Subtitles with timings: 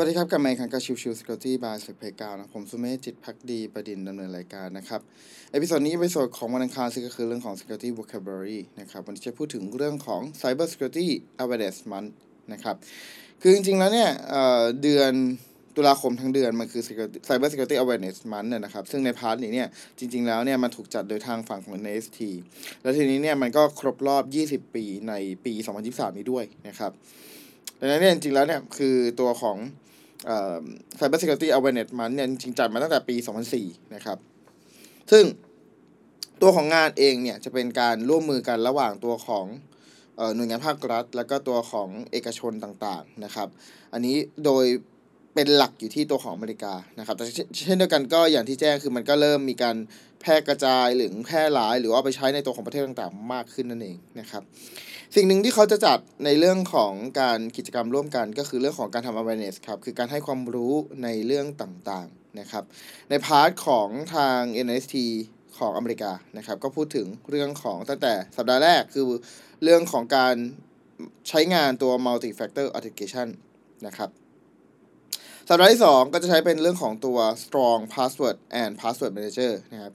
[0.00, 5.00] วัสดีครับกลับมาพบกันกับ Chill Chill Security by สุดเพกาวนะผมสุเมธจิตภักดีบดินทร์ดำเนินรายการนะครับ
[5.52, 11.06] episode นี้ episode ของวันอังคารซึ่งก็คือเรื่องของ security vocabulary นะครับวันนี้จะพูดถึงเรื่องของ cyber security
[11.42, 12.10] awareness month
[12.52, 12.76] นะครับ
[13.42, 15.12] คือจริงๆแล้วเนี่ยเเดือน
[15.76, 16.82] ตุลาคมทั้งเดือนมันคือ
[17.28, 22.20] Cyber security awareness month เนี่ยนะครับ ซึ่งใน part นี้เนี่ยจริง ๆ แล้วเนี่ยมันถูกจัดโดยทางฝั่งของ NIST
[22.82, 25.12] แล้วทีนี้เนี่ยมันก็ครบรอบ 20 ปีใน
[25.44, 25.52] ปี
[25.86, 26.92] 2023 นี้ด้วยนะครับ
[27.80, 29.58] ดังนั้นเนี่ยจริงๆแล้วเนี่ยคือตัวของ
[30.98, 33.16] Cyber Security Awareness มาเนี่ยจริงจัดมาตั้งแต่ปี
[33.54, 34.18] 2004 นะครับ
[35.10, 35.24] ซึ่ง
[36.42, 39.46] ตัวของงานเองเนี่ยจะเป็นการร่วมมือกันระหว่างตัวของ
[40.18, 43.48] อหน่วยงานภาครัฐ แล้วก็ตัวของเอกชนต่างๆนะครับ
[43.92, 44.64] อันนี้โดย
[45.38, 47.24] เป็นหลักอยู่ที่ตัวของอเมริกานะครับแต่
[47.64, 49.76] เช่นเดียวกันก็อย่างที่แจ้งคือมันก็เริ่มมีการ
[50.20, 54.42] แพร่กระจายหรือแพร่หลาย หรือว่าเอาไปใช้ในตัวของประเทศต่างๆ มากขึ้นนั่นเองนะครับ
[55.14, 62.64] สิ่งหนึ่งที่เขาจะจัดในเรื่องของการกิจกรรมร่วมกัน ก็คือเรื่องของการทำ awareness ครับคือการให้ความรู้ในเรื่องต่างๆนะครับ
[63.10, 64.96] ในพาร์ทของทาง NST
[65.58, 69.04] ของอเมริกานะครับ ก็พูดถึงเรื่องของตั้งแต่สัปดาห์แรกคือ
[69.64, 70.34] เรื่องของการ
[71.28, 73.28] ใช้งานตัว multi factor authentication
[73.88, 74.10] นะครับ
[75.50, 79.92] สัปดาห์ที่ 2 ก็จะใช้เป็นเรื่องของตัว strong password and password manager นะครับ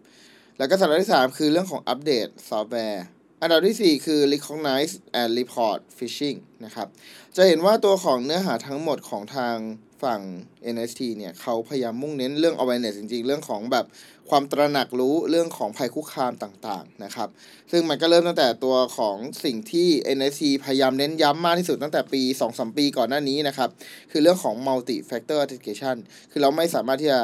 [0.58, 3.04] แล้วก็สัปดาห์ที่ 3 คือเรื่องของอัปเดตซอฟต์แวร์
[3.42, 6.88] อันดับที่ 4 คือ recognize and report phishing นะครับ
[7.36, 9.56] จะเห็นว่าตัวของเนื้อหาทั้งหมดของทาง
[10.04, 10.22] ฝั่ง
[10.76, 13.86] NST เนี่ยเขาพยายามมุ่งเน้นเรื่อง awareness จริงๆ เรื่องของแบบ
[14.30, 17.30] ความตระหนักรู้เรื่องของภัยคุกคามต่างๆนะครับ
[17.72, 19.88] ซึ่งมันก็เริ่มตั้งแต่ตัวของสิ่งที่
[20.18, 23.70] NST พยายามเน้นย้ำมากที่สุดตั้งแต่ปี 2-3 ปีก่อนหน้านี้นะครับ
[24.12, 25.98] คือเรื่องของ multi factor authentication
[26.32, 27.22] คือเราไม่สามารถที่จะ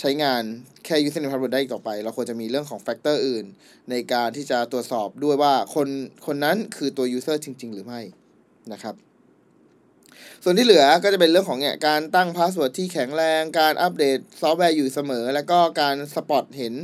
[0.00, 0.42] ใช้งาน
[0.84, 3.44] แค่ username password ได้อีกต่อไป เราควรจะมีเรื่องของ factor อื่น
[3.90, 5.88] ในการที่จะตรวจสอบด้วยว่าคน
[6.26, 8.00] คนนั้นคือตัว user จริง ๆ หรือไม่
[8.72, 8.94] นะครับ
[10.44, 16.74] ส่วนที่เหลือก็จะเป็นเรื่องของเนี่ยการตั้ง password ที่แข็งแรง การอัปเดตซอฟต์แวร์อยู่เสมอ แล้วก็การ spot เห็น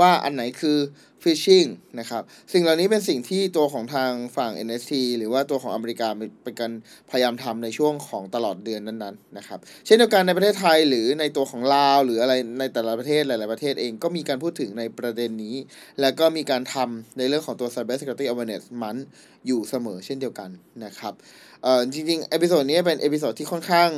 [0.00, 0.78] ว่าอันไหนคือ
[1.22, 1.68] phishing
[2.00, 2.22] นะครับ
[2.52, 6.08] สิ่งเหล่านี้เป็นสิ่งที่ตัวของทางฝั่ง NIST หรือว่าตัวของอเมริกา
[6.44, 6.72] เป็นการ
[7.10, 15.56] พยายามทำในช่วงของตลอดเดือนนั้นๆนะครับเช่นเดียวกันในประเทศไทยหรือในตัวของลาว หรืออะไรในแต่ละประเทศหลาย ๆประเทศเองก็มีการพูดถึงในประเด็นนี้
[16.00, 19.02] แล้วก็มีการทำในเรื่องของตัว Cyber Security Awareness Month
[19.46, 20.50] อยู่เสมอเช่นเดียวกัน
[20.84, 21.14] นะครับ
[21.62, 23.90] เอ่อจริงๆ episode นี้เป็น episode ที่ค่อนข้าง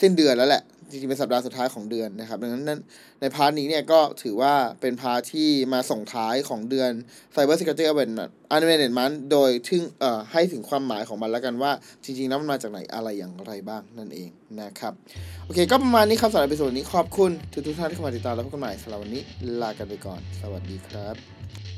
[0.00, 2.80] สิ้นเดือนแล้วแหละ จริงๆเป็นสัปดาห์สุดท้ายของเดือนนะครับ ดังนั้น
[3.20, 6.90] ใน part นี้เนี่ยก็ถือว่าเป็น part ที่มาส่งท้ายของเดือน
[7.34, 11.72] Cyber Security Awareness Awareness Month โดยถึงเอ่อให้ถึงความหมายของมันแล้วกันว่า
[12.04, 14.30] จริงๆแล้วมันมาจากไหนอะไรอย่างไรบ้างนั่นเอง
[14.60, 14.92] นะครับ
[15.44, 17.30] โอเค ก็ประมาณนี้ครับสำหรับ episode นี้ขอบคุณ
[17.66, 19.22] ทุกท่านที่เข้ามาติดตามและพบกันใหม่สำหรับวันนี้
[19.62, 21.75] ลากันไปก่อน สวัสดีครับ